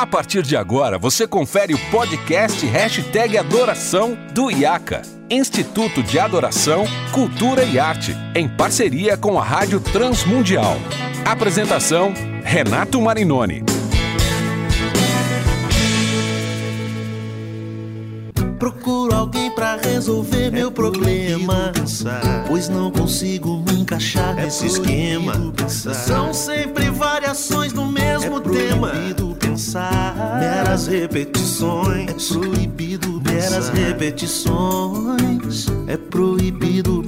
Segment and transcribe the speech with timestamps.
[0.00, 6.86] A partir de agora, você confere o podcast Hashtag Adoração do IACA, Instituto de Adoração,
[7.12, 10.78] Cultura e Arte, em parceria com a Rádio Transmundial.
[11.22, 13.62] Apresentação, Renato Marinoni.
[18.58, 21.72] Procuro alguém pra resolver é meu problema.
[21.74, 25.52] Pensar, pois não consigo me encaixar é nesse esquema.
[25.54, 28.92] Pensar, São sempre variações do mesmo é tema.
[29.50, 32.08] Pensar, meras repetições.
[32.08, 33.72] É proibido meras pensar.
[33.72, 35.66] repetições.
[35.88, 37.04] É proibido.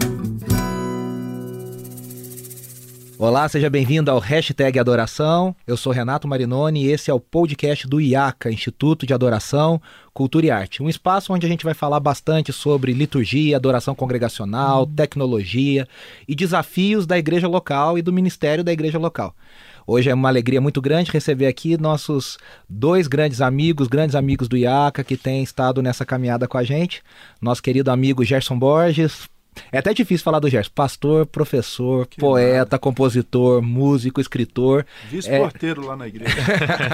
[3.17, 5.55] Olá, seja bem-vindo ao Hashtag Adoração.
[5.65, 9.81] Eu sou Renato Marinoni e esse é o podcast do IACA, Instituto de Adoração,
[10.13, 10.83] Cultura e Arte.
[10.83, 15.87] Um espaço onde a gente vai falar bastante sobre liturgia, adoração congregacional, tecnologia
[16.27, 19.37] e desafios da igreja local e do ministério da igreja local.
[19.87, 24.57] Hoje é uma alegria muito grande receber aqui nossos dois grandes amigos, grandes amigos do
[24.57, 27.03] IACA, que têm estado nessa caminhada com a gente.
[27.41, 29.29] Nosso querido amigo Gerson Borges,
[29.71, 30.71] é até difícil falar do Gerson.
[30.75, 34.85] Pastor, professor, Que poeta, compositor, músico, escritor.
[35.11, 36.35] Vice-porteiro lá na igreja.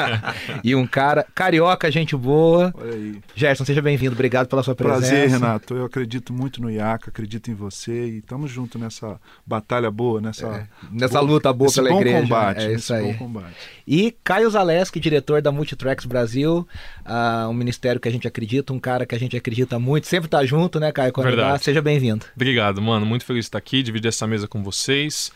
[0.64, 2.72] e um cara carioca, gente boa.
[2.76, 3.20] Olha aí.
[3.34, 4.12] Gerson, seja bem-vindo.
[4.14, 5.00] Obrigado pela sua presença.
[5.00, 5.74] Prazer, Renato.
[5.74, 10.68] Eu acredito muito no IACA, acredito em você e estamos juntos nessa batalha boa, nessa,
[10.90, 12.20] Nessa luta boa esse pela bom igreja.
[12.22, 12.64] combate.
[12.64, 13.02] é isso aí.
[13.12, 13.54] bom combate.
[13.86, 16.66] E Caio Zaleski, diretor da Multitracks Brasil,
[17.04, 20.06] ah, um ministério que a gente acredita, um cara que a gente acredita muito.
[20.06, 21.12] Sempre tá junto, né, Caio?
[21.12, 21.52] Quando Verdade.
[21.52, 22.26] dá, seja bem-vindo.
[22.34, 22.47] Obrigado,
[22.82, 23.06] mano.
[23.06, 25.32] Muito feliz de estar aqui, dividir essa mesa com vocês.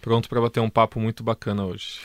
[0.00, 2.00] Pronto para bater um papo muito bacana hoje.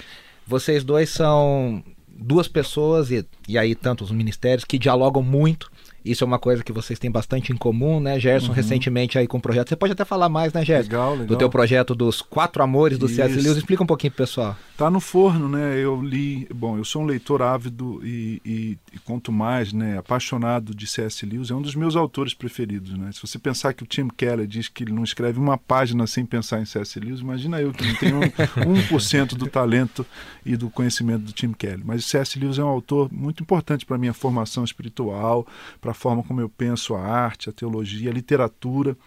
[0.45, 5.71] Vocês dois são duas pessoas, e, e aí tantos ministérios, que dialogam muito.
[6.03, 8.19] Isso é uma coisa que vocês têm bastante em comum, né?
[8.19, 9.69] Gerson, recentemente aí com o projeto.
[9.69, 10.89] Você pode até falar mais, né, Gerson?
[10.89, 11.27] Legal, legal.
[11.27, 13.35] Do teu projeto dos Quatro Amores do C.S.
[13.35, 13.57] Lewis.
[13.57, 14.55] Explica um pouquinho pro pessoal.
[14.77, 15.77] Tá no forno, né?
[15.77, 16.47] Eu li.
[16.53, 19.97] Bom, eu sou um leitor ávido e, e, e quanto mais, né?
[19.97, 21.25] Apaixonado de C.S.
[21.25, 21.51] Lewis.
[21.51, 23.11] É um dos meus autores preferidos, né?
[23.11, 26.25] Se você pensar que o Tim Keller diz que ele não escreve uma página sem
[26.25, 26.99] pensar em C.S.
[26.99, 30.05] Lewis, imagina eu que não tenho um, 1% do talento
[30.45, 31.81] e do conhecimento do Tim Keller.
[31.83, 32.39] Mas C.S.
[32.39, 35.45] Lewis é um autor muito importante para minha formação espiritual,
[35.79, 38.97] para a forma como eu penso a arte, a teologia, a literatura.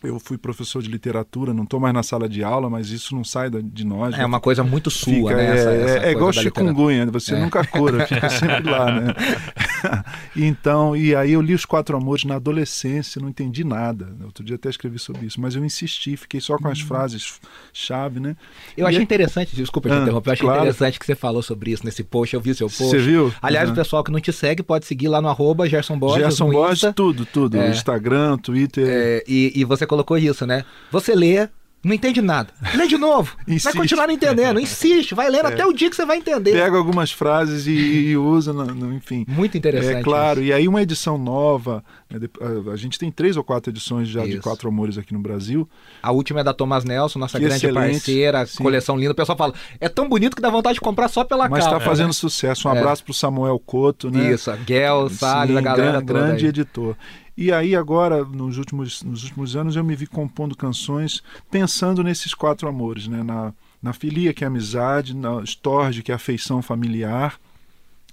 [0.00, 3.24] Eu fui professor de literatura, não estou mais na sala de aula, mas isso não
[3.24, 4.16] sai de nós.
[4.16, 5.44] É uma coisa muito sua, Fica, né?
[5.44, 7.40] é, essa- é- essa é igual chikungunya, você É.
[7.40, 9.14] nunca cura, fica sempre lá, né?
[10.36, 14.08] então, e aí eu li Os Quatro Amores na adolescência, não entendi nada.
[14.24, 17.40] Outro dia até escrevi sobre isso, mas eu insisti, fiquei só com as frases
[17.72, 18.36] chave, né?
[18.76, 20.60] Eu achei E- interessante, desculpa te Ah, interromper, eu achei claro.
[20.62, 22.84] interessante que você falou sobre isso nesse post, eu vi seu post.
[22.84, 23.32] Você viu?
[23.42, 23.72] Aliás, Uhum.
[23.74, 26.92] o pessoal que não te segue pode seguir lá no arroba Gerson Borges, Gerson Borges,
[26.94, 27.56] tudo, tudo.
[27.58, 27.70] É.
[27.70, 28.86] Instagram, Twitter.
[28.88, 30.64] É, e, e você colocou isso, né?
[30.90, 31.48] Você lê,
[31.84, 32.50] não entende nada.
[32.74, 33.36] Lê de novo.
[33.62, 34.58] vai continuar não entendendo.
[34.58, 36.52] Insiste, vai lendo até o dia que você vai entender.
[36.52, 37.70] Pega algumas frases e,
[38.10, 39.24] e usa, no- no- enfim.
[39.28, 39.96] Muito interessante.
[39.98, 40.48] É claro, isso.
[40.48, 41.82] e aí uma edição nova.
[42.10, 42.30] né, de-
[42.72, 44.40] a- gente tem três ou quatro edições já de Isso.
[44.42, 45.68] Quatro Amores aqui no Brasil.
[46.02, 47.92] A última é da Thomas Nelson, nossa Que grande excelente.
[47.92, 48.62] parceira, Sim.
[48.62, 49.12] coleção linda.
[49.12, 51.78] O pessoal fala, é tão bonito que dá vontade de comprar só pela Mas está
[51.80, 52.12] fazendo né?
[52.12, 52.68] sucesso.
[52.68, 52.78] Um É.
[52.78, 54.32] abraço para o Samuel Couto, né?
[54.32, 56.48] Isso, Gel, Salles, a galera gran- grande aí.
[56.50, 56.96] editor.
[57.40, 62.34] E aí agora, nos últimos, nos últimos anos, eu me vi compondo canções pensando nesses
[62.34, 63.22] quatro amores, né?
[63.22, 67.38] Na, na filia, que é a amizade, na storge, que é a afeição familiar,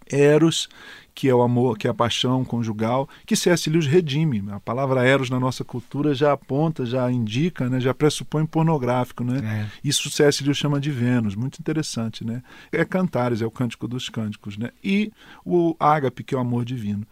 [0.07, 0.69] eros,
[1.15, 3.67] que é o amor, que é a paixão conjugal, que C.S.
[3.67, 4.43] Lewis redime.
[4.51, 7.79] A palavra eros na nossa cultura já aponta, já indica, né?
[7.79, 9.39] já pressupõe pornográfico, né?
[9.43, 9.67] É.
[9.83, 10.43] Isso C.S.
[10.43, 12.43] Lewis chama de Vênus, muito interessante, né?
[12.71, 14.69] É Cantares, é o cântico dos cânticos, né?
[14.83, 15.11] E
[15.43, 17.07] o ágape, que é o amor divino.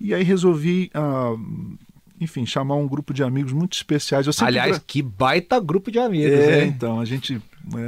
[0.00, 1.34] E aí resolvi, ah,
[2.20, 4.26] enfim, chamar um grupo de amigos muito especiais.
[4.42, 6.72] Aliás, tra- que baita grupo de amigos, é, hein?
[6.74, 7.40] então, a gente,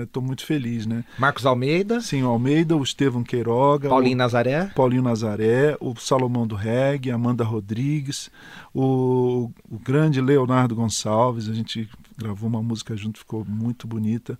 [0.02, 1.04] estou muito feliz, né?
[1.18, 4.66] Marcos Almeida, Sim, o Almeida, o Estevão Queiroga, Paulinho o Nazaré.
[4.74, 6.54] Paulinho Nazaré, o Salomão do
[7.10, 8.30] a Amanda Rodrigues,
[8.74, 14.38] o, o grande Leonardo Gonçalves, a gente gravou uma música junto, ficou muito bonita.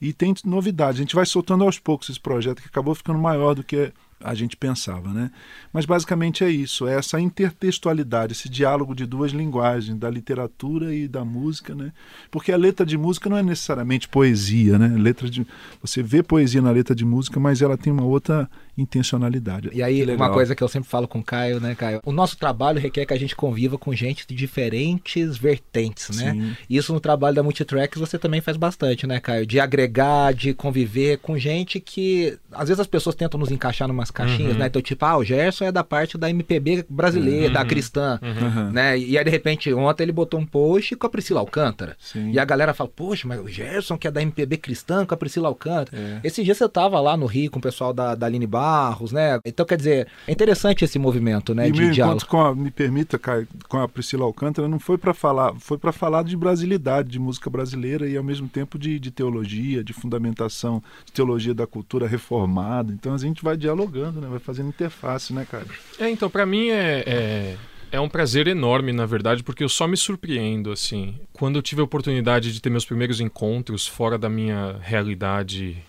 [0.00, 3.54] E tem novidade, a gente vai soltando aos poucos esse projeto que acabou ficando maior
[3.54, 5.30] do que a gente pensava, né?
[5.72, 11.06] Mas basicamente é isso, é essa intertextualidade, esse diálogo de duas linguagens, da literatura e
[11.06, 11.92] da música, né?
[12.30, 14.88] Porque a letra de música não é necessariamente poesia, né?
[14.88, 15.46] Letra de
[15.80, 19.70] você vê poesia na letra de música, mas ela tem uma outra intencionalidade.
[19.72, 22.00] E aí, uma coisa que eu sempre falo com o Caio, né, Caio?
[22.04, 26.32] O nosso trabalho requer que a gente conviva com gente de diferentes vertentes, né?
[26.32, 26.56] Sim.
[26.68, 29.46] Isso no trabalho da Multitracks você também faz bastante, né, Caio?
[29.46, 33.96] De agregar, de conviver com gente que às vezes as pessoas tentam nos encaixar numa
[33.96, 34.58] umas caixinhas, uhum.
[34.58, 34.66] né?
[34.66, 37.52] Então, tipo, ah, o Gerson é da parte da MPB brasileira, uhum.
[37.52, 38.70] da cristã, uhum.
[38.70, 38.98] né?
[38.98, 41.96] E aí, de repente, ontem ele botou um post com a Priscila Alcântara.
[41.98, 42.30] Sim.
[42.30, 45.16] E a galera fala, poxa, mas o Gerson que é da MPB cristã com a
[45.16, 45.98] Priscila Alcântara.
[45.98, 46.20] É.
[46.22, 49.38] Esse dia você tava lá no Rio com o pessoal da, da Aline Barros, né?
[49.44, 51.68] Então, quer dizer, é interessante esse movimento, né?
[51.68, 54.98] E de meu encontro com a, me permita, Caio, com a Priscila Alcântara, não foi
[54.98, 58.98] para falar, foi para falar de brasilidade, de música brasileira e ao mesmo tempo de,
[58.98, 62.92] de teologia, de fundamentação de teologia da cultura reformada.
[62.92, 64.26] Então a gente vai dialogando, né?
[64.28, 65.66] Vai fazendo interface, né, cara?
[66.00, 67.04] É, então, para mim é...
[67.06, 67.56] é...
[67.92, 71.14] É um prazer enorme, na verdade, porque eu só me surpreendo, assim.
[71.32, 75.84] Quando eu tive a oportunidade de ter meus primeiros encontros fora da minha realidade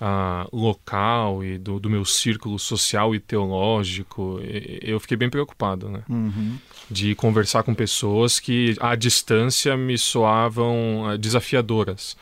[0.00, 4.40] uh, local e do, do, meu círculo social e teológico,
[4.82, 6.02] eu fiquei bem preocupado, né?
[6.08, 6.58] Uhum.
[6.90, 12.16] De conversar com pessoas que à distância me soavam uh, desafiadoras.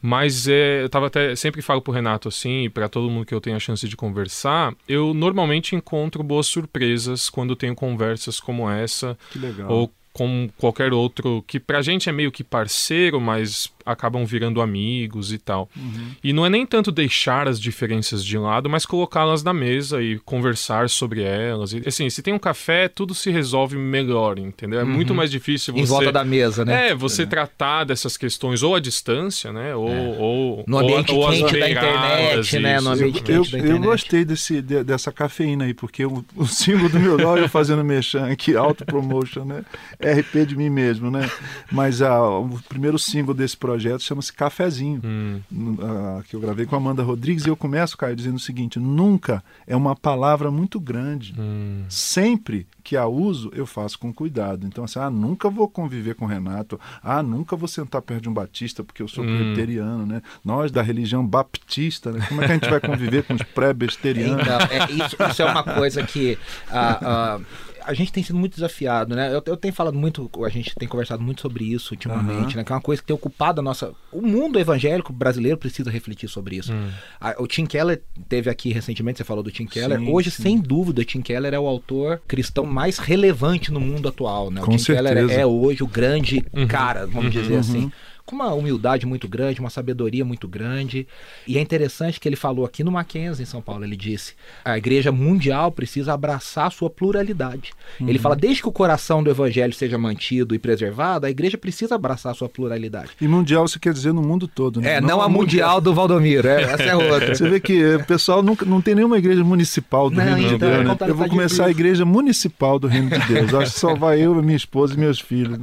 [0.00, 3.40] Mas é, eu tava até sempre falo pro Renato assim, para todo mundo que eu
[3.40, 9.18] tenho a chance de conversar, eu normalmente encontro boas surpresas quando tenho conversas como essa.
[9.32, 9.70] Que legal.
[9.70, 15.32] Ou com qualquer outro que pra gente é meio que parceiro, mas acabam virando amigos
[15.32, 15.70] e tal.
[15.76, 16.10] Uhum.
[16.22, 20.18] E não é nem tanto deixar as diferenças de lado, mas colocá-las na mesa e
[20.18, 21.72] conversar sobre elas.
[21.72, 24.80] E, assim, se tem um café, tudo se resolve melhor, entendeu?
[24.80, 24.90] É uhum.
[24.90, 25.80] muito mais difícil você...
[25.80, 26.88] Em volta da mesa, né?
[26.90, 27.26] É, você é.
[27.26, 29.74] tratar dessas questões ou à distância, né?
[29.74, 30.16] Ou, é.
[30.18, 32.80] ou no ambiente ou, quente ou da internet, né?
[32.80, 33.70] No ambiente eu, quente eu, da internet.
[33.70, 37.48] Eu gostei desse, de, dessa cafeína aí, porque o, o símbolo do meu olha eu
[37.48, 39.64] fazendo mexer aqui, auto-promotion, né?
[40.00, 41.30] RP de mim mesmo, né?
[41.70, 45.40] Mas a, o primeiro símbolo desse projeto chama-se Cafezinho, hum.
[45.52, 48.78] uh, que eu gravei com a Amanda Rodrigues, e eu começo, Caio, dizendo o seguinte:
[48.78, 51.34] nunca é uma palavra muito grande.
[51.38, 51.84] Hum.
[51.88, 54.66] Sempre que a uso, eu faço com cuidado.
[54.66, 58.28] Então, assim, ah, nunca vou conviver com o Renato, ah, nunca vou sentar perto de
[58.28, 59.26] um batista porque eu sou hum.
[59.26, 60.22] presbiteriano, né?
[60.44, 62.24] Nós da religião baptista, né?
[62.28, 64.42] Como é que a gente vai conviver com os pré-besterianos?
[64.42, 66.38] Então, é, isso, isso, é uma coisa que.
[66.70, 67.46] Uh, uh,
[67.86, 69.28] a gente tem sido muito desafiado, né?
[69.32, 72.56] Eu, eu, tenho falado muito, a gente tem conversado muito sobre isso ultimamente, uhum.
[72.56, 72.64] né?
[72.64, 73.92] Que é uma coisa que tem ocupado a nossa.
[74.10, 76.72] O mundo evangélico brasileiro precisa refletir sobre isso.
[76.72, 76.90] Uhum.
[77.20, 79.98] A, o Tim Keller teve aqui recentemente, você falou do Tim Keller.
[79.98, 80.42] Sim, Hoje, sim.
[80.42, 84.60] sem dúvida, o Tim Keller é o autor cristão mais relevante no mundo atual, né?
[84.60, 85.08] O Com Tim certeza.
[85.14, 86.66] Keller é hoje o grande uhum.
[86.66, 87.60] cara, vamos dizer uhum.
[87.60, 87.92] assim
[88.26, 91.06] com uma humildade muito grande, uma sabedoria muito grande.
[91.46, 94.34] E é interessante que ele falou aqui no Mackenzie, em São Paulo, ele disse:
[94.64, 97.72] a igreja mundial precisa abraçar a sua pluralidade.
[98.00, 98.08] Uhum.
[98.08, 101.94] Ele fala: desde que o coração do evangelho seja mantido e preservado, a igreja precisa
[101.94, 103.12] abraçar a sua pluralidade.
[103.20, 104.94] E mundial você quer dizer no mundo todo, né?
[104.94, 107.34] É, não, não a mundial, mundial do Valdomiro, é, essa é outra.
[107.34, 110.58] Você vê que o pessoal nunca, não tem nenhuma igreja municipal do não, Reino então,
[110.58, 110.84] de Deus.
[110.84, 110.96] Né?
[111.08, 113.54] Eu vou começar a igreja municipal do Reino de Deus.
[113.54, 115.58] Acho que só vai eu, minha esposa e meus filhos.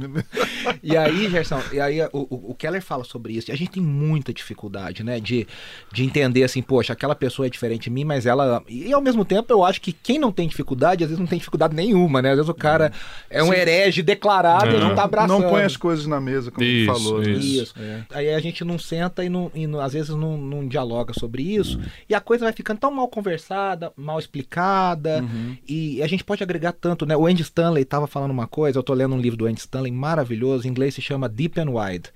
[0.82, 3.50] E aí, Gerson, e aí o, o Keller fala sobre isso.
[3.50, 5.20] A gente tem muita dificuldade, né?
[5.20, 5.46] De,
[5.92, 8.62] de entender assim, poxa, aquela pessoa é diferente de mim, mas ela.
[8.68, 11.38] E ao mesmo tempo eu acho que quem não tem dificuldade, às vezes não tem
[11.38, 12.30] dificuldade nenhuma, né?
[12.30, 12.92] Às vezes o cara
[13.30, 13.54] é um Sim.
[13.54, 14.76] herege declarado é.
[14.76, 15.42] e não tá abraçando.
[15.42, 17.20] Não põe as coisas na mesa, como isso, falou.
[17.20, 17.30] Né?
[17.32, 17.62] Isso.
[17.62, 17.74] isso.
[17.78, 18.02] É.
[18.12, 21.42] Aí a gente não senta e, não, e não, às vezes não, não, dialoga sobre
[21.42, 21.78] isso.
[21.78, 21.84] Uhum.
[22.08, 25.20] E a coisa vai ficando tão mal conversada, mal explicada.
[25.22, 25.56] Uhum.
[25.68, 27.16] E a gente pode agregar tanto, né?
[27.16, 29.92] O Andy Stanley estava falando uma coisa, eu tô lendo um livro do Andy Stanley
[29.92, 32.10] maravilhoso, em inglês se chama Deep and Wide.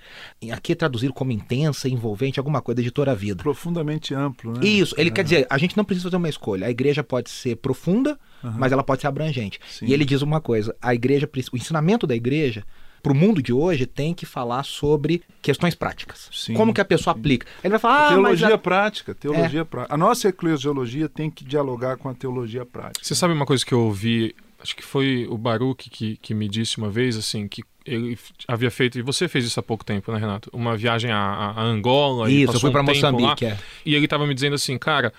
[0.51, 3.43] Aqui traduzido como intensa, envolvente, alguma coisa, editora Vida.
[3.43, 4.65] Profundamente amplo, né?
[4.65, 5.13] Isso, ele é.
[5.13, 6.67] quer dizer, a gente não precisa fazer uma escolha.
[6.67, 8.53] A igreja pode ser profunda, uhum.
[8.57, 9.59] mas ela pode ser abrangente.
[9.69, 9.85] Sim.
[9.87, 12.65] E ele diz uma coisa: a igreja, o ensinamento da igreja
[13.01, 16.29] para o mundo de hoje tem que falar sobre questões práticas.
[16.31, 17.19] Sim, como que a pessoa sim.
[17.19, 17.47] aplica.
[17.63, 18.57] Ele vai falar, ah, teologia a...
[18.57, 19.63] prática, teologia é.
[19.63, 19.93] prática.
[19.93, 23.05] A nossa eclesiologia tem que dialogar com a teologia prática.
[23.05, 26.47] Você sabe uma coisa que eu ouvi, acho que foi o Baruch que, que me
[26.47, 28.17] disse uma vez, assim, que ele
[28.47, 30.49] havia feito, e você fez isso há pouco tempo, né, Renato?
[30.53, 31.17] Uma viagem a,
[31.55, 32.29] a Angola.
[32.29, 33.45] Isso, eu fui para um Moçambique.
[33.45, 33.57] É.
[33.85, 35.13] E ele estava me dizendo assim, cara,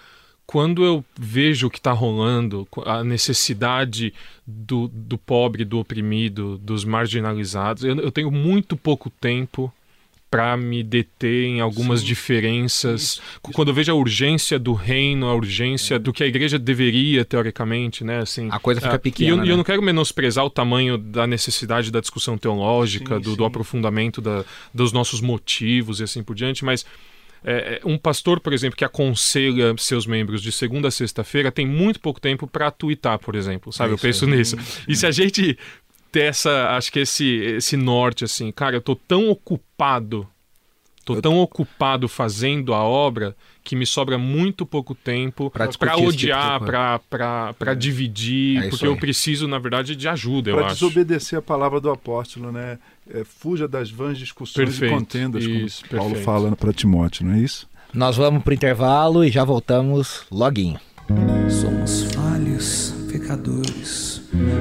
[0.46, 4.12] quando eu vejo o que está rolando, a necessidade
[4.46, 9.72] do, do pobre, do oprimido, dos marginalizados, eu, eu tenho muito pouco tempo
[10.30, 12.06] para me deter em algumas Sim.
[12.06, 13.02] diferenças.
[13.02, 13.52] Isso, isso.
[13.52, 15.98] Quando eu vejo a urgência do reino, a urgência é.
[15.98, 18.18] do que a igreja deveria, teoricamente, né?
[18.18, 19.28] Assim, a coisa fica pequena.
[19.28, 19.50] E eu, né?
[19.50, 24.20] eu, não quero menosprezar o tamanho da necessidade da discussão teológica, sim, do, do, aprofundamento
[24.20, 26.86] da, dos nossos motivos e assim por diante, mas.
[27.42, 31.66] É, é, um pastor, por exemplo, que aconselha seus membros de segunda a sexta-feira tem
[31.66, 33.92] muito pouco tempo para twittar, por exemplo, sabe?
[33.92, 34.58] É eu penso nisso.
[34.86, 35.56] E se a gente
[36.10, 40.26] ter essa, acho que esse, esse norte, assim, cara, eu tô tão ocupado,
[41.04, 41.22] tô eu...
[41.22, 46.66] tão ocupado fazendo a obra que me sobra muito pouco tempo para odiar, tipo
[47.08, 47.74] para é.
[47.74, 52.50] dividir, é porque eu preciso, na verdade, de ajuda, Para desobedecer a palavra do apóstolo,
[52.50, 52.78] né?
[53.12, 57.34] É, fuja das vãs discussões perfeito, e contendas, isso, como Paulo falando para Timóteo, não
[57.34, 57.68] é isso?
[57.92, 60.78] Nós vamos para o intervalo e já voltamos loguinho.
[61.48, 62.06] Somos
[63.10, 64.09] pecadores,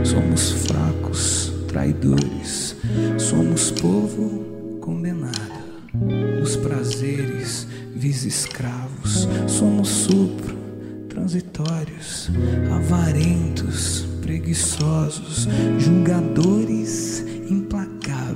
[0.04, 2.76] somos fracos, traidores,
[3.18, 5.60] somos povo condenado.
[6.40, 10.56] Nos prazeres, vis escravos, somos supro,
[11.10, 12.30] transitórios,
[12.72, 15.48] avarentos, preguiçosos,
[15.80, 17.26] julgadores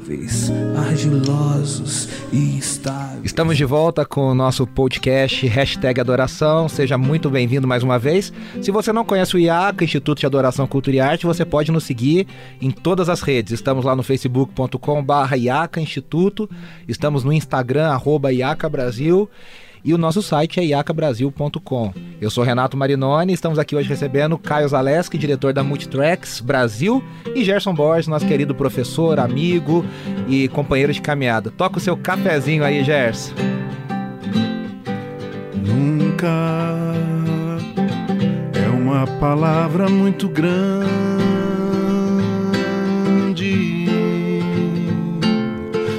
[0.04, 3.24] implacáveis, argilosos e instáveis.
[3.24, 6.68] Estamos de volta com o nosso podcast Hashtag Adoração.
[6.68, 8.34] Seja muito bem-vindo mais uma vez.
[8.62, 11.86] Se você não conhece o IACA, Instituto de Adoração, Cultura e Arte, você pode nos
[11.86, 12.28] seguir
[12.62, 13.54] em todas as redes.
[13.54, 16.50] Estamos lá no facebook.com.br IACA Instituto,
[16.88, 19.30] estamos no Instagram, arroba IACA Brasil
[19.84, 21.94] e o nosso site é iacabrasil.com.
[22.22, 27.04] Eu sou Renato Marinoni, estamos aqui hoje recebendo Caio Zaleski, diretor da Multitracks Brasil,
[27.36, 29.86] e Gerson Borges, nosso querido professor, amigo
[30.28, 31.52] e companheiro de caminhada.
[31.52, 33.34] Toca o seu cafezinho aí, Gerson.
[35.54, 36.28] Nunca
[38.54, 40.94] é uma palavra muito grande.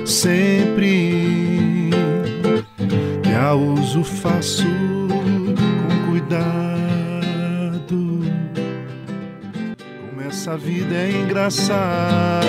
[0.06, 1.33] Sempre
[3.54, 4.66] uso faço
[5.08, 6.64] com cuidado.
[10.10, 12.44] Como essa vida é engraçada.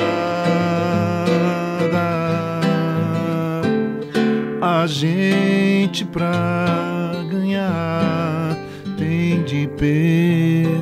[4.61, 8.57] A gente pra ganhar
[8.97, 10.75] tem de perder.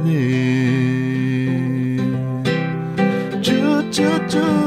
[3.42, 4.63] Tchu, tchu, tchu.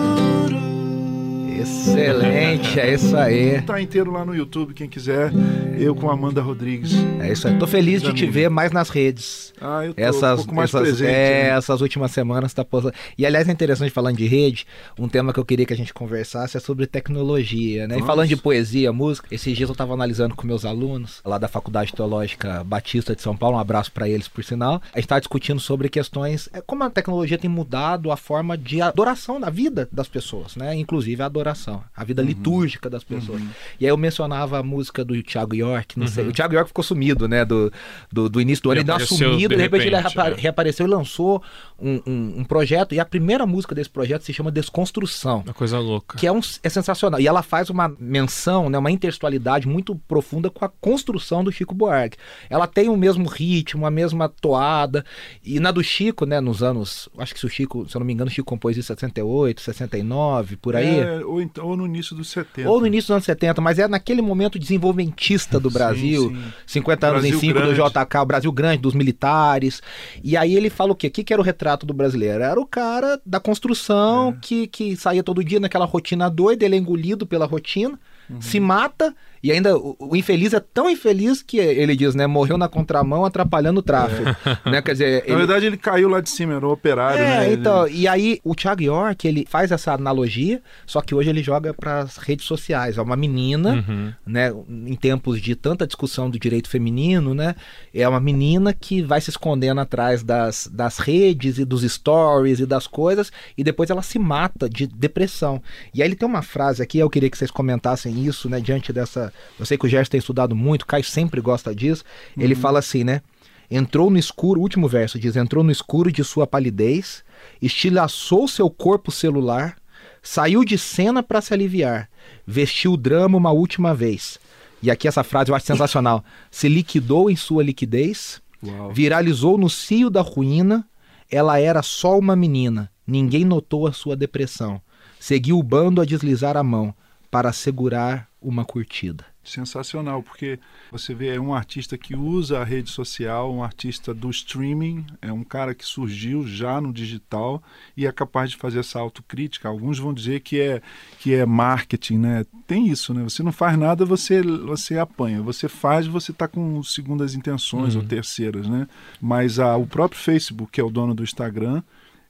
[1.86, 3.62] Excelente, é isso aí.
[3.62, 5.30] Tá inteiro lá no YouTube, quem quiser.
[5.78, 6.92] Eu com Amanda Rodrigues.
[7.20, 7.58] É isso aí.
[7.58, 9.52] Tô feliz de te ver mais nas redes.
[9.60, 11.10] Ah, eu tô essas, um pouco mais essas, presente.
[11.10, 11.48] É, né?
[11.56, 12.94] essas últimas semanas tá postando.
[13.16, 14.66] E aliás, é interessante falando de rede,
[14.98, 17.94] um tema que eu queria que a gente conversasse é sobre tecnologia, né?
[17.94, 18.06] E Nossa.
[18.06, 21.92] falando de poesia, música, esses dias eu tava analisando com meus alunos lá da Faculdade
[21.92, 24.82] Teológica Batista de São Paulo, um abraço para eles por sinal.
[24.92, 28.80] A gente tá discutindo sobre questões, é, como a tecnologia tem mudado a forma de
[28.80, 30.74] adoração da vida das pessoas, né?
[30.74, 32.28] Inclusive a adoração, a vida Uhum.
[32.28, 33.40] litúrgica das pessoas.
[33.80, 36.26] E aí eu mencionava a música do Thiago York, não sei.
[36.28, 37.44] O Thiago York ficou sumido, né?
[37.44, 37.72] Do,
[38.12, 40.28] do, do início do ano, Ele ele deu uma sumida, de de repente, ele reapa-
[40.30, 40.34] é.
[40.34, 41.42] reapareceu e lançou
[41.78, 42.94] um, um, um projeto.
[42.94, 45.42] E a primeira música desse projeto se chama Desconstrução.
[45.44, 46.16] Uma coisa louca.
[46.18, 47.20] Que é, um, é sensacional.
[47.20, 51.74] E ela faz uma menção, né, uma intertextualidade muito profunda com a construção do Chico
[51.74, 52.16] Buarque.
[52.50, 55.04] Ela tem o mesmo ritmo, a mesma toada.
[55.44, 57.08] E na do Chico, né, nos anos.
[57.18, 58.96] Acho que se o Chico, se eu não me engano, o Chico compôs isso em
[58.96, 61.00] 68, 69, por aí.
[61.00, 62.68] É, ou, então, ou no início dos 70.
[62.68, 66.52] Ou no início dos anos 70, mas é naquele momento desenvolvimentista do Sim, Brasil, sim.
[66.66, 67.74] 50 anos Brasil em 5 do.
[67.74, 69.82] JK, o Brasil grande, dos militares.
[70.22, 71.08] E aí ele fala o quê?
[71.08, 72.42] O que, que era o retrato do brasileiro?
[72.42, 74.38] Era o cara da construção É.
[74.40, 78.40] que, que saía todo dia naquela rotina doida, ele é engolido pela rotina, Uhum.
[78.40, 79.14] se mata.
[79.46, 82.26] E ainda o, o infeliz é tão infeliz que ele diz, né?
[82.26, 84.34] Morreu na contramão atrapalhando o tráfego.
[84.66, 84.82] Né?
[84.82, 87.52] Quer dizer, Na ele, verdade, ele caiu lá de cima, era o operário, é, né?
[87.52, 91.72] então, e aí o Thiago York, ele faz essa analogia, só que hoje ele joga
[91.72, 92.98] para as redes sociais.
[92.98, 94.12] É uma menina, Uhum.
[94.26, 97.54] né, em tempos de tanta discussão do direito feminino, né,
[97.94, 102.66] é uma menina que vai se escondendo atrás das, das redes e dos stories e
[102.66, 105.62] das coisas, e depois ela se mata de depressão.
[105.94, 108.92] E aí ele tem uma frase aqui, eu queria que vocês comentassem isso, né, diante
[108.92, 109.32] dessa...
[109.58, 112.04] Eu sei que o Gerson tem estudado muito, o Caio sempre gosta disso.
[112.36, 113.22] Ele fala assim, né,
[113.70, 117.24] Entrou no escuro, o último verso diz: entrou no escuro de sua palidez,
[117.60, 119.76] estilhaçou seu corpo celular,
[120.22, 122.08] saiu de cena para se aliviar,
[122.46, 124.38] vestiu o drama uma última vez.
[124.82, 126.24] E aqui essa frase eu acho sensacional.
[126.50, 128.92] Se liquidou em sua liquidez, Uau.
[128.92, 130.86] viralizou no cio da ruína,
[131.30, 134.80] ela era só uma menina, ninguém notou a sua depressão.
[135.18, 136.94] Seguiu o bando a deslizar a mão
[137.30, 139.24] para segurar uma curtida.
[139.42, 140.58] Sensacional, porque
[140.90, 145.32] você vê, é um artista que usa a rede social, um artista do streaming, é
[145.32, 147.62] um cara que surgiu já no digital
[147.96, 149.68] e é capaz de fazer essa autocrítica.
[149.68, 150.82] Alguns vão dizer que é,
[151.20, 152.46] que é marketing, né?
[152.66, 153.22] Tem isso, né?
[153.22, 155.40] Você não faz nada, você, você apanha.
[155.42, 158.88] Você faz, você está com segundas intenções ou terceiras, né?
[159.20, 161.82] Mas a, o próprio Facebook, que é o dono do Instagram,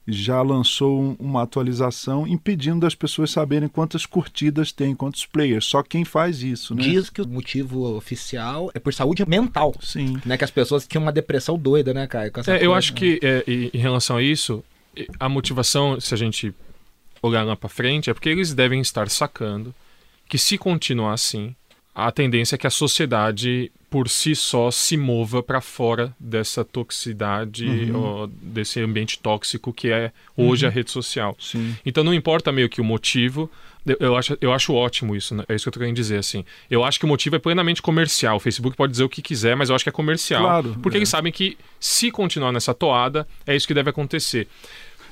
[0.07, 5.65] já lançou um- uma atualização impedindo das pessoas saberem quantas curtidas tem, quantos players.
[5.65, 6.81] Só quem faz isso, né?
[6.83, 9.75] Diz que o motivo oficial é por saúde mental.
[9.81, 10.17] Sim.
[10.25, 12.31] Né, que as pessoas tinham uma depressão doida, né, Caio?
[12.31, 12.99] Com essa É, eu coisa, acho né?
[12.99, 14.63] que é, em relação a isso,
[15.19, 16.53] a motivação, se a gente
[17.21, 19.75] olhar lá pra frente, é porque eles devem estar sacando
[20.29, 21.53] que se continuar assim,
[21.93, 27.65] a tendência é que a sociedade por si só se mova para fora dessa toxicidade,
[27.65, 28.29] Uhum.
[28.41, 31.35] desse ambiente tóxico que é hoje a rede social.
[31.39, 31.75] Sim.
[31.85, 33.49] Então não importa meio que o motivo.
[33.85, 35.45] eu- Eu acho, eu acho ótimo isso, né?
[35.47, 36.43] é isso que eu tô querendo dizer, assim.
[36.69, 38.35] Eu acho que o motivo é plenamente comercial.
[38.35, 40.41] O Facebook pode dizer o que quiser, mas eu acho que é comercial.
[40.43, 40.99] Claro, porque é.
[40.99, 44.45] eles sabem que se continuar nessa toada, é isso que deve acontecer.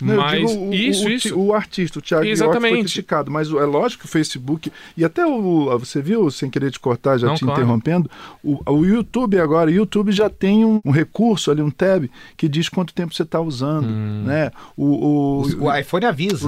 [0.02, 1.40] Não, eu mas digo o, isso, o, isso.
[1.40, 2.80] O artista, o Thiago York foi Exatamente.
[2.84, 4.72] criticado, mas é lógico que o Facebook.
[4.98, 5.78] E até o.
[5.80, 7.62] Você viu, sem querer te cortar, já Não, te claro.
[7.62, 8.10] interrompendo,
[8.44, 12.48] o, o YouTube agora, o YouTube já tem um, um recurso ali, um tab, que
[12.48, 13.88] diz quanto tempo você está usando.
[13.88, 14.24] Hum.
[14.26, 14.52] Né?
[14.76, 16.48] O, o, O iPhone avisa.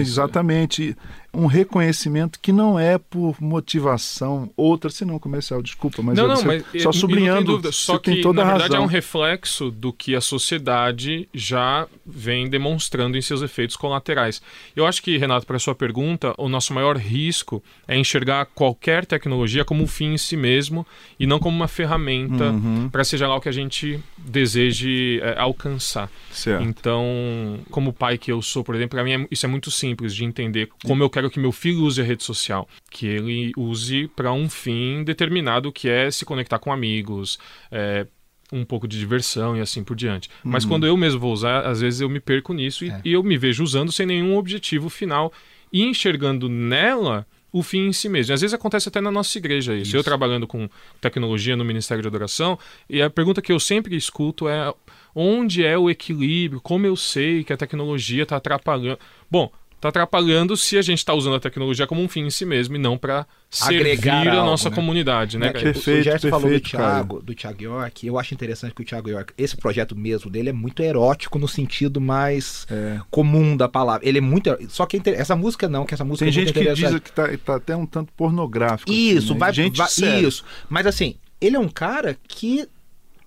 [0.00, 0.96] exatamente.
[1.34, 6.62] Um reconhecimento que não é por motivação outra, senão comercial, desculpa, mas não, não, mas
[6.82, 7.72] só sublinhando, não dúvida.
[7.72, 8.84] Só tem que toda na a verdade é razão.
[8.84, 14.42] um reflexo do que a sociedade já vem demonstrando em seus efeitos colaterais.
[14.76, 19.64] Eu acho que, Renato, para sua pergunta, o nosso maior risco é enxergar qualquer tecnologia
[19.64, 20.86] como um fim em si mesmo
[21.18, 22.88] e não como uma ferramenta Uhum.
[22.90, 26.10] para seja lá o que a gente deseje é, alcançar.
[26.30, 26.62] Certo.
[26.64, 30.14] Então, como pai que eu sou, por exemplo, para mim é- isso é muito simples
[30.14, 34.08] de entender como eu quero que meu filho use a rede social, que ele use
[34.08, 37.38] para um fim determinado, que é se conectar com amigos,
[37.70, 38.06] é,
[38.52, 40.28] um pouco de diversão e assim por diante.
[40.44, 43.00] Mas quando eu mesmo vou usar, às vezes eu me perco nisso e, É.
[43.04, 45.32] e eu me vejo usando sem nenhum objetivo final
[45.72, 48.32] e enxergando nela o fim em si mesmo.
[48.32, 49.94] Às vezes acontece até na nossa igreja isso.
[49.94, 50.68] Eu trabalhando com
[51.02, 54.72] tecnologia no Ministério de Adoração, e a pergunta que eu sempre escuto é
[55.14, 56.60] onde é o equilíbrio?
[56.62, 58.98] Como eu sei que a tecnologia está atrapalhando?
[59.30, 59.50] Bom,
[59.82, 62.76] está atrapalhando se a gente está usando a tecnologia como um fim em si mesmo
[62.76, 64.76] e não para servir Agregar a algo, nossa né?
[64.76, 65.48] comunidade, né?
[65.48, 65.64] É, cara?
[65.64, 66.60] Perfeito, o Gerson falou do.
[66.60, 68.06] Thiago, do Thiago York.
[68.06, 71.48] Eu acho interessante que o Thiago York, esse projeto mesmo dele é muito erótico no
[71.48, 73.00] sentido mais É.
[73.10, 74.06] comum da palavra.
[74.08, 74.56] Ele é muito.
[74.68, 77.00] Só que é inter- essa música não, que essa música Tem é gente que diz
[77.00, 78.90] que tá, tá até um tanto pornográfico.
[78.90, 79.38] assim, Isso, né?
[79.40, 80.44] vai, gente vai- isso.
[80.70, 82.68] Mas assim, ele é um cara que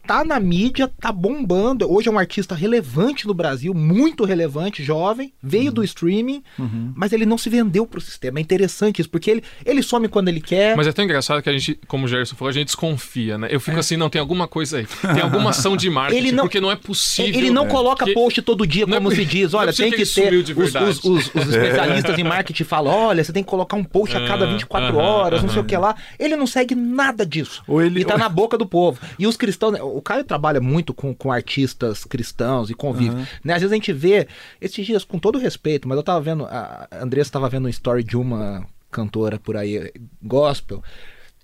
[0.06, 1.92] tá na mídia, tá bombando.
[1.92, 6.92] Hoje é um artista relevante no Brasil, muito relevante, jovem, veio do streaming, Uhum.
[6.96, 8.40] mas ele não se vendeu pro sistema.
[8.40, 10.76] É interessante isso, porque ele, ele some quando ele quer.
[10.76, 13.48] Mas é tão engraçado que a gente, como o Gerson falou, a gente desconfia, né?
[13.52, 14.88] Eu fico assim, não, tem alguma coisa aí.
[15.14, 17.34] Tem alguma ação de marketing, Ele não- porque não é possível.
[17.40, 19.54] Ele não coloca que- post todo dia, é como por- se diz.
[19.54, 20.34] é Olha, tem que que ter.
[20.34, 24.16] Os, os- os- os especialistas em marketing falam: olha, você tem que colocar um post
[24.16, 25.96] a cada Ah, 24 aham, horas, não sei o que lá.
[26.20, 27.64] Ele não segue nada disso.
[27.68, 29.00] Ou ele- e tá ou- na boca do povo.
[29.18, 33.16] E os cristãos, né, o Caio trabalha muito com, com artistas cristãos e convive.
[33.44, 33.54] Né?
[33.54, 34.28] Às vezes a gente vê,
[34.60, 38.04] esses dias, com todo respeito, mas eu tava vendo, a Andressa tava vendo um story
[38.04, 40.84] de uma cantora por aí, gospel.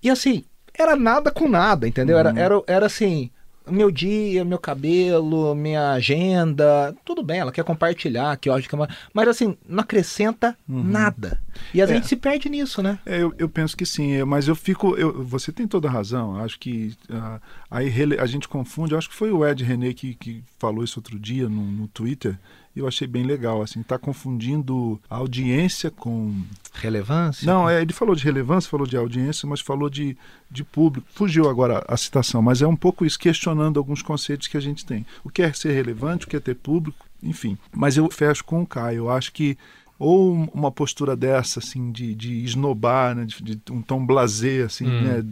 [0.02, 0.44] E assim,
[0.78, 2.16] era nada com nada, entendeu?
[2.18, 3.30] Era, era, era assim,
[3.70, 8.88] meu dia, meu cabelo, minha agenda, tudo bem, ela quer compartilhar, que que é uma...
[9.14, 11.38] Mas assim, não acrescenta nada.
[11.72, 11.88] E a É.
[11.88, 12.98] gente se perde nisso, né?
[13.06, 14.96] É, eu, eu penso que sim, mas eu fico.
[14.96, 16.36] eu- você tem toda a razão.
[16.38, 17.38] Acho que ah,
[17.72, 18.92] aí a gente confunde.
[18.92, 21.88] Eu acho que foi o Ed René que, que falou isso outro dia no, no
[21.88, 22.38] Twitter.
[22.74, 23.62] E eu achei bem legal.
[23.62, 26.42] Assim, tá confundindo audiência com.
[26.74, 27.46] Relevância.
[27.46, 30.16] Não, é, ele falou de relevância, falou de audiência, mas falou de,
[30.50, 31.06] de público.
[31.12, 34.86] Fugiu agora a citação, mas é um pouco isso, questionando alguns conceitos que a gente
[34.86, 35.04] tem.
[35.22, 37.58] O que é ser relevante, o que é ter público, enfim.
[37.74, 39.02] Mas eu fecho com o Caio.
[39.02, 39.56] Eu acho que
[40.02, 44.62] ou um- uma postura dessa, assim, de, de esnobar, né, de, de um tom blasé,
[44.62, 45.02] assim, Hum.
[45.02, 45.24] né,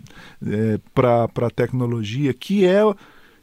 [0.47, 2.81] é, para a tecnologia, que é.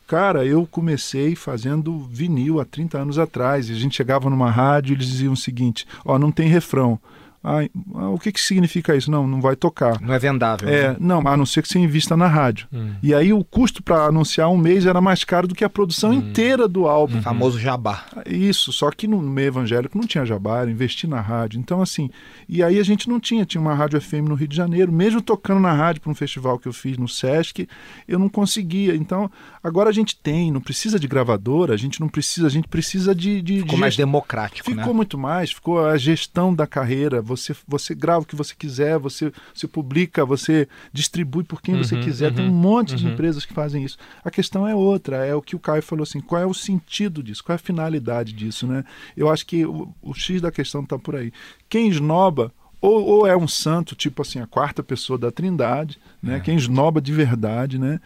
[0.08, 3.68] Cara, eu comecei fazendo vinil há 30 anos atrás.
[3.70, 6.98] E a gente chegava numa rádio e eles diziam o seguinte: ó, não tem refrão.
[7.44, 9.10] Ai, ah, o que, que significa isso?
[9.10, 10.02] Não, não vai tocar.
[10.02, 10.68] Não é vendável.
[10.68, 10.98] É, né?
[11.00, 12.68] não, a não ser que você invista na rádio.
[12.74, 12.96] Hum.
[13.02, 16.14] E aí o custo para anunciar um mês era mais caro do que a produção
[16.14, 17.20] inteira do álbum.
[17.20, 18.06] O famoso jabá.
[18.26, 21.60] Isso, só que no meio evangélico não tinha jabá, era investir na rádio.
[21.60, 22.10] Então, assim,
[22.50, 25.22] e aí a gente não tinha, tinha uma rádio FM no Rio de Janeiro, mesmo
[25.22, 27.68] tocando na rádio para um festival que eu fiz no Sesc,
[28.08, 28.96] eu não conseguia.
[28.96, 29.30] Então,
[29.64, 33.14] agora a gente tem, não precisa de gravadora, a gente não precisa, a gente precisa
[33.14, 33.42] de.
[33.42, 34.94] de Ficou de mais democrático, Ficou né?
[34.94, 37.22] muito mais, ficou a gestão da carreira.
[37.28, 41.96] Você, você grava o que você quiser, você, você publica, você distribui por quem você
[41.96, 42.34] Uhum, quiser.
[42.34, 43.14] Tem um uhum, monte de uhum.
[43.14, 43.98] empresas que fazem isso.
[44.24, 47.22] A questão é outra, é o que o Caio falou assim: qual é o sentido
[47.22, 47.44] disso?
[47.44, 48.84] Qual é a finalidade disso, né?
[49.16, 51.32] Eu acho que o, o X da questão está por aí.
[51.70, 52.52] Quem esnoba.
[52.80, 56.40] Ou, ou é um santo, tipo assim, a quarta pessoa da trindade, né?
[56.40, 58.00] Quem esnoba de verdade, né?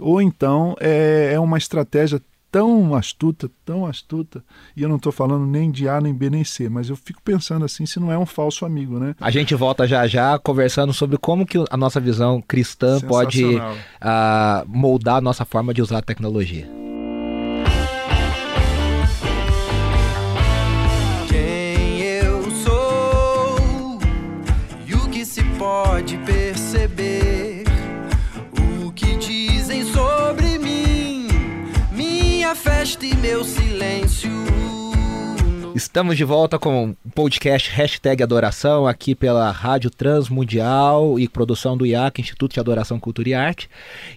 [0.00, 4.42] Ou então é, é uma estratégia tão astuta, tão astuta,
[4.76, 7.20] e eu não estou falando nem de A, nem B, nem C, mas eu fico
[7.22, 9.14] pensando assim, se não é um falso amigo, né?
[9.20, 13.60] A gente volta já já conversando sobre como que a nossa visão cristã pode
[14.00, 16.85] ah, moldar a nossa forma de usar a tecnologia.
[33.20, 34.30] Meu silêncio.
[35.74, 41.84] Estamos de volta com o podcast Hashtag Adoração, aqui pela Rádio Transmundial e produção do
[41.84, 43.68] IAC, Instituto de Adoração, Cultura e Arte.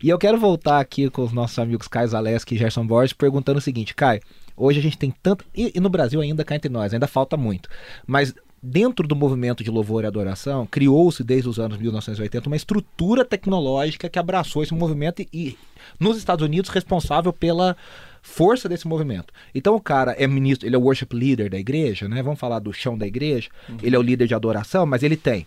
[0.04, 3.58] E eu quero voltar aqui com os nossos amigos Caio Zaleski e Gerson Borges, perguntando
[3.58, 4.22] o seguinte, Caio,
[4.56, 5.44] hoje a gente tem tanto...
[5.56, 7.68] E, e no Brasil ainda, cá entre nós, ainda falta muito.
[8.06, 13.26] Mas dentro do movimento de louvor e adoração, criou-se desde os anos 1980 uma estrutura
[13.26, 15.58] tecnológica que abraçou esse movimento e, e
[16.00, 17.76] nos Estados Unidos responsável pela
[18.22, 19.34] força desse movimento.
[19.54, 22.22] Então o cara é ministro, ele é o worship leader da igreja, né?
[22.22, 23.50] Vamos falar do chão da igreja.
[23.82, 25.46] Ele é o líder de adoração, mas ele tem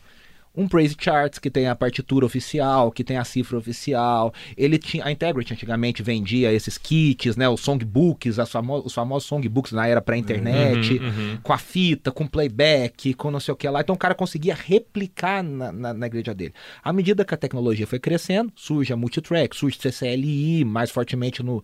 [0.54, 4.32] um praise charts que tem a partitura oficial, que tem a cifra oficial.
[4.56, 9.72] Ele tinha a Integrity antigamente vendia esses kits, né, os songbooks, famo os famosos songbooks
[9.72, 11.38] na era pré-internet, Uhum, uhum.
[11.42, 13.80] com a fita, com playback, com não sei o que lá.
[13.80, 16.52] Então o cara conseguia replicar na, na, na igreja dele.
[16.82, 21.62] À medida que a tecnologia foi crescendo, surge a multitrack, surge CCLI mais fortemente no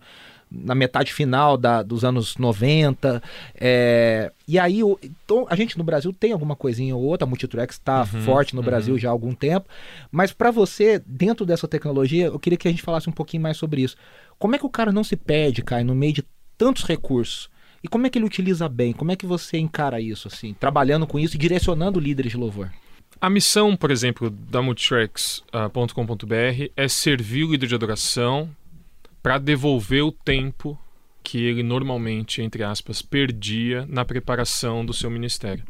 [0.51, 3.21] na metade final da, dos anos 90.
[3.55, 7.29] é, e aí, o- então, a gente no Brasil tem alguma coisinha ou outra, a
[7.29, 9.67] Multitrack está forte no Brasil já há algum tempo.
[10.11, 13.57] Mas para você, dentro dessa tecnologia, eu queria que a gente falasse um pouquinho mais
[13.57, 13.95] sobre isso.
[14.39, 16.23] Como é que o cara não se perde, Kai, no meio de
[16.57, 17.49] tantos recursos?
[17.83, 18.91] E como é que ele utiliza bem?
[18.91, 22.69] Como é que você encara isso, assim, trabalhando com isso e direcionando líderes de louvor?
[23.21, 28.49] A missão, por exemplo, da multitracks.com.br é servir o líder de adoração
[29.21, 30.79] para devolver o tempo
[31.23, 35.63] que ele normalmente, entre aspas, perdia na preparação do seu ministério.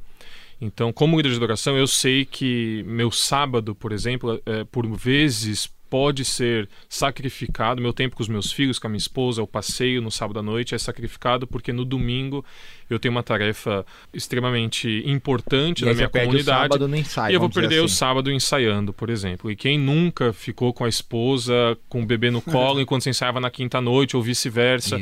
[0.61, 5.69] Então, como líder de adoração, eu sei que meu sábado, por exemplo, é, por vezes
[5.89, 7.81] pode ser sacrificado.
[7.81, 10.43] Meu tempo com os meus filhos, com a minha esposa, o passeio no sábado à
[10.43, 12.45] noite é sacrificado porque no domingo
[12.89, 16.61] eu tenho uma tarefa extremamente importante E na aí minha perde o comunidade.
[16.73, 17.95] sábado no ensaio, e eu vou perder o assim.
[17.95, 19.49] sábado ensaiando, por exemplo.
[19.51, 23.39] E quem nunca ficou com a esposa, com o bebê no colo, enquanto você ensaiava
[23.39, 24.99] na quinta noite, ou vice-versa.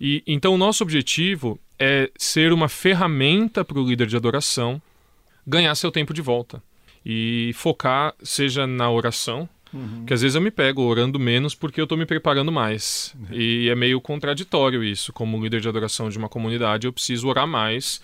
[0.00, 4.80] E então o nosso objetivo é ser uma ferramenta para o líder de adoração
[5.46, 6.62] ganhar seu tempo de volta
[7.04, 9.48] e focar seja na oração,
[10.06, 13.14] que às vezes eu me pego orando menos porque eu estou me preparando mais.
[13.30, 17.46] E é meio contraditório isso, como líder de adoração de uma comunidade, eu preciso orar
[17.46, 18.00] mais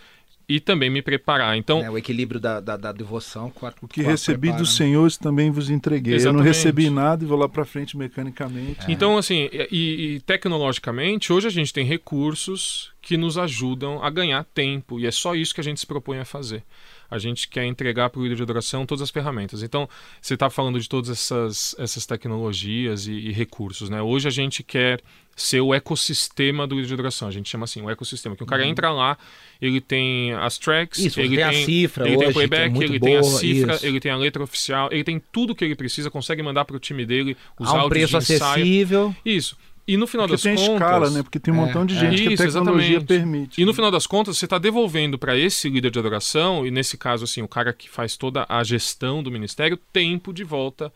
[0.49, 1.57] e também me preparar.
[1.57, 4.53] Então, É, o equilíbrio da, da, da devoção com a O que com a recebi
[4.53, 4.77] dos né?
[4.87, 6.13] senhores também vos entreguei.
[6.15, 6.47] Eu não Exatamente.
[6.47, 8.81] recebi nada e vou lá para frente mecanicamente.
[8.87, 14.45] Então, assim, e, e tecnologicamente, hoje a gente tem recursos que nos ajudam a ganhar
[14.45, 16.63] tempo, e é só isso que a gente se propõe a fazer.
[17.11, 19.63] A gente quer entregar para o líder de adoração todas as ferramentas.
[19.63, 19.89] Então,
[20.21, 24.03] você está falando de todas essas, essas tecnologias e, e recursos, né?
[24.03, 25.01] Hoje a gente quer
[25.37, 27.29] ser o ecossistema do líder de adoração.
[27.29, 28.35] A gente chama assim, o ecossistema.
[28.35, 29.19] Que o cara entra lá,
[29.61, 32.83] ele tem as tracks, Isso, ele tem a cifra ele tem hoje, o playback, que
[32.83, 33.87] é ele tem a boa, cifra, isso.
[33.87, 36.81] ele tem a letra oficial, ele tem tudo que ele precisa, consegue mandar para o
[36.81, 39.15] time dele os Há um áudios preço acessível.
[39.25, 39.59] Isso.
[39.89, 40.73] E no final Porque das tem contas.
[40.75, 41.23] escala, né?
[41.23, 42.01] Porque tem um É, montão de é.
[42.01, 43.07] gente que a tecnologia exatamente.
[43.07, 43.61] permite.
[43.61, 43.75] E no né?
[43.77, 47.41] final das contas, você está devolvendo para esse líder de adoração, e nesse caso, assim,
[47.43, 50.93] o cara que faz toda a gestão do ministério, tempo de volta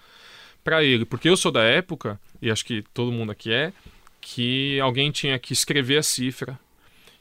[0.64, 1.04] para ele.
[1.04, 3.72] Porque eu sou da época, e acho que todo mundo aqui é,
[4.20, 6.58] que alguém tinha que escrever a cifra,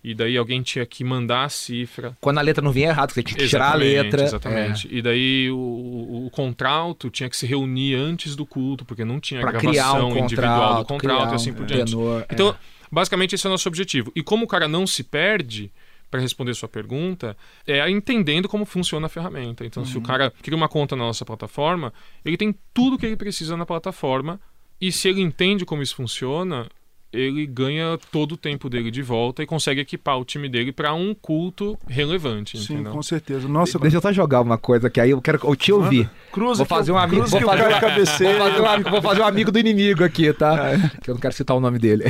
[0.04, 2.18] e daí alguém tinha que mandar a cifra.
[2.22, 4.24] Quando a letra não vinha errado, você tinha que tirar a letra.
[4.24, 4.88] Exatamente.
[4.90, 9.20] E daí o, o, o contralto tinha que se reunir antes do culto, porque não
[9.20, 11.92] tinha Para gravação um individual do contrato, contrato criar e assim um por diante.
[11.92, 12.28] tenor, é.
[12.32, 12.56] Então,
[12.90, 14.12] basicamente, esse é o nosso objetivo.
[14.16, 15.70] E como o cara não se perde,
[16.10, 19.66] para responder sua pergunta, é entendendo como funciona a ferramenta.
[19.66, 21.94] Então, se o cara cria uma conta na nossa plataforma,
[22.26, 24.40] ele tem tudo que ele precisa na plataforma.
[24.82, 26.68] E se ele entende como isso funciona,
[27.12, 30.94] ele ganha todo o tempo dele de volta e consegue equipar o time dele para
[30.94, 32.58] um culto relevante.
[32.58, 32.92] Sim, entendeu?
[32.94, 33.48] com certeza.
[33.48, 36.10] Nossa, Deixa eu só jogar uma coisa que aí eu quero eu te ouvir.
[36.32, 38.38] cruza Vou que fazer eu- um amigo, cruza vou fazer, um, cabeceia.
[38.38, 40.58] vou, fazer um, amigo- vou fazer um amigo do inimigo aqui, tá?
[41.02, 42.04] Que eu não quero citar o nome dele.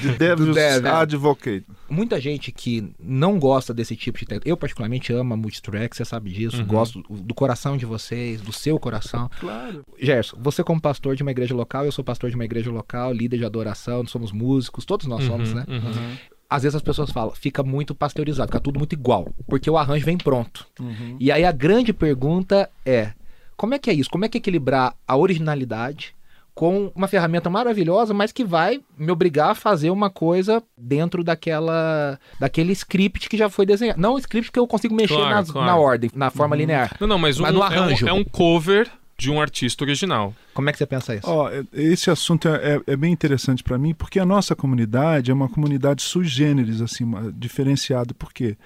[0.00, 0.92] De Devil's Devil.
[0.92, 1.64] Advocate.
[1.88, 4.50] Muita gente que não gosta desse tipo de tecnologia.
[4.52, 6.64] Eu, particularmente, amo a multitrack, você sabe disso.
[6.64, 9.30] Gosto do coração de vocês, do seu coração.
[9.38, 9.84] Claro.
[10.00, 13.12] Gerson, você como pastor de uma igreja local, eu sou pastor de uma igreja local,
[13.12, 15.64] líder de adoração, somos músicos, todos nós somos, né?
[15.68, 16.16] Uhum.
[16.50, 20.04] Às vezes as pessoas falam, fica muito pasteurizado, fica tudo muito igual, porque o arranjo
[20.04, 20.66] vem pronto.
[20.78, 21.16] Uhum.
[21.18, 23.12] E aí a grande pergunta é,
[23.56, 24.10] como é que é isso?
[24.10, 26.14] Como é que é equilibrar a originalidade
[26.54, 32.18] com uma ferramenta maravilhosa, mas que vai me obrigar a fazer uma coisa dentro daquela
[32.38, 33.98] daquele script que já foi desenhado.
[33.98, 35.66] Não o script que eu consigo mexer Claro, nas- claro.
[35.66, 36.94] na ordem, na forma linear.
[37.00, 38.06] Não, não, mas, Mas um, no é um- arranjo.
[38.08, 38.90] É, um, cover
[39.22, 40.34] de um artista original.
[40.52, 41.28] Como é que você pensa isso?
[41.28, 45.30] Ó, é- esse assunto é, é- é bem interessante para mim, porque a nossa comunidade
[45.30, 47.04] é uma comunidade sui generis, assim,
[47.34, 48.12] diferenciada.
[48.14, 48.56] Por quê?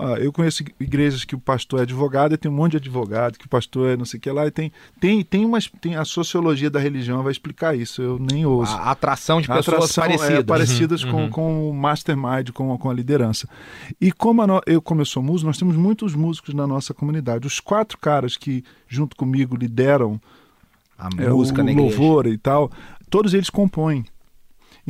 [0.00, 3.38] Ah, eu conheço igrejas que o pastor é advogado e tem um monte de advogado,
[3.38, 5.96] que o pastor é não sei o que lá, e tem, tem, tem, umas, tem
[5.96, 8.74] a sociologia da religião vai explicar isso, eu nem ouço.
[8.74, 10.38] A atração de pessoas atração, parecidas.
[10.38, 11.30] É, parecidas Uhum, com, uhum.
[11.30, 13.48] com o mastermind, com, com a liderança.
[14.00, 17.46] E como no- eu, como eu sou músico, nós temos muitos músicos na nossa comunidade.
[17.46, 20.20] Os quatro caras que, junto comigo, lideram
[20.98, 22.70] A é, música o louvor e tal,
[23.08, 24.04] todos eles compõem.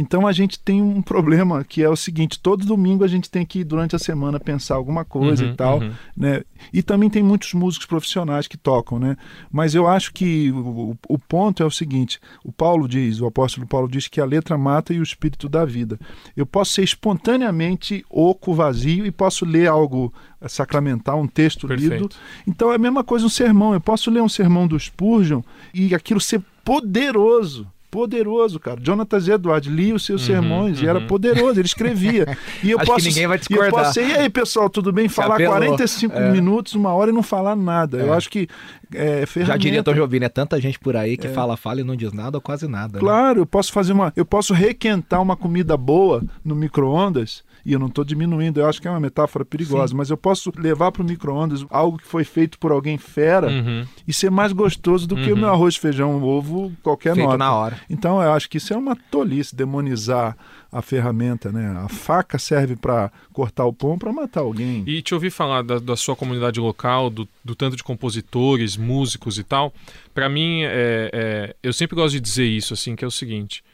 [0.00, 3.44] Então a gente tem um problema que é o seguinte: todo domingo a gente tem
[3.44, 5.78] que, durante a semana, pensar alguma coisa Uhum, e tal.
[5.80, 5.92] uhum.
[6.16, 6.42] Né?
[6.72, 9.14] E também tem muitos músicos profissionais que tocam, né?
[9.52, 13.66] Mas eu acho que o, o ponto é o seguinte: o Paulo diz, o apóstolo
[13.66, 16.00] Paulo diz que a letra mata e o espírito dá vida.
[16.34, 20.10] Eu posso ser espontaneamente oco, vazio e posso ler algo
[20.48, 21.90] sacramental, um texto lido.
[21.90, 22.16] Perfeito.
[22.46, 23.74] Então é a mesma coisa um sermão.
[23.74, 25.42] Eu posso ler um sermão do Spurgeon
[25.74, 27.66] e aquilo ser poderoso.
[27.90, 28.78] Poderoso, cara.
[28.80, 31.06] Jonathan Edwards lia os seus sermões e era uhum.
[31.06, 32.26] poderoso, ele escrevia.
[32.62, 33.84] E eu Acho que posso, ninguém vai e eu discordar.
[33.86, 35.08] posso e aí, pessoal, tudo bem?
[35.08, 35.56] Falar apelou.
[35.56, 36.30] 45 É.
[36.30, 37.98] minutos, uma hora e não falar nada.
[37.98, 38.16] Eu É.
[38.16, 38.46] acho que
[38.94, 39.58] é Já ferramenta.
[39.58, 42.36] diria Tom Jobim, é tanta gente por aí que fala, fala e não diz nada
[42.38, 42.94] ou quase nada.
[42.94, 43.00] né?
[43.00, 44.12] Claro, eu posso fazer uma.
[44.14, 47.42] Eu posso requentar uma comida boa no micro-ondas.
[47.64, 50.52] E eu não estou diminuindo, eu acho que é uma metáfora perigosa, mas eu posso
[50.56, 53.84] levar para o micro-ondas algo que foi feito por alguém fera Uhum.
[54.08, 55.40] e ser mais gostoso do que o Uhum.
[55.40, 57.38] meu arroz, feijão, ovo, qualquer Feito nota.
[57.38, 57.80] na hora.
[57.88, 60.36] Então eu acho que isso é uma tolice, demonizar
[60.72, 61.76] a ferramenta, né?
[61.84, 64.84] A faca serve para cortar o pão, para matar alguém.
[64.86, 69.36] E te ouvir falar da, da sua comunidade local, do, do tanto de compositores, músicos
[69.38, 69.72] e tal,
[70.14, 73.64] pra mim, é, é, eu sempre gosto de dizer isso, assim, que é o seguinte.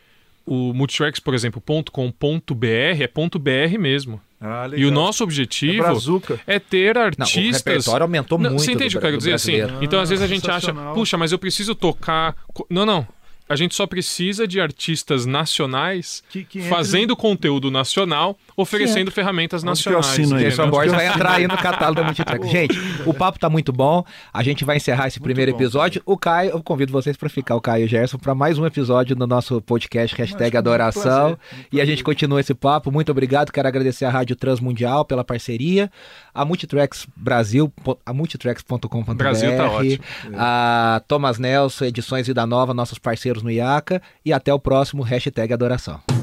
[0.47, 1.61] O Multitracks, por exemplo,
[1.93, 2.67] .com.br
[3.03, 4.21] é ponto .br mesmo.
[4.41, 6.39] Ah, E o nosso é objetivo brazuca.
[6.47, 7.65] é ter Não, o artistas...
[7.65, 8.63] repertório aumentou Não, muito.
[8.63, 9.33] Você entende o que eu quero dizer?
[9.33, 9.85] Assim, brasileiro.
[9.85, 12.37] então às vezes a gente acha, puxa, mas eu preciso tocar...
[12.71, 13.07] Não, não.
[13.49, 19.63] A gente só precisa de artistas nacionais Que- que entre- fazendo conteúdo nacional, oferecendo ferramentas
[19.63, 20.07] Onde que eu nacionais.
[20.21, 20.47] assino aí?
[20.47, 22.49] Onde Borges vai entrar aí no catálogo da Multitrack.
[22.49, 24.05] Gente, o papo tá muito bom.
[24.33, 25.59] A gente vai encerrar esse primeiro bom.
[25.59, 26.03] episódio.
[26.07, 28.65] O Caio, eu convido vocês para ficar, o Caio e o Gerson, para mais um
[28.67, 31.37] episódio no nosso podcast hashtag Adoração.
[31.37, 32.91] prazer, E a gente continua esse papo.
[32.91, 33.53] Muito obrigado.
[33.53, 35.91] Quero agradecer à Rádio Transmundial pela parceria,
[36.35, 37.73] a Multitracks Brasil,
[38.05, 40.05] a multitracks.com.br, Brasil tá ótimo.
[40.35, 44.01] a Thomas Nelson, Edições Vida Nova, nossos parceiros no IACA.
[44.25, 46.16] E até o próximo hashtag Adoração.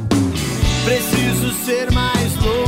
[0.84, 2.63] Preciso ser mais louco